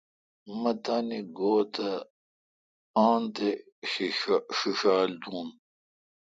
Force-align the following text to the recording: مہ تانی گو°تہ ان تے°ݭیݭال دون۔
مہ 0.61 0.71
تانی 0.83 1.19
گو°تہ 1.37 1.89
ان 3.03 3.21
تے°ݭیݭال 3.35 5.11
دون۔ 5.23 5.47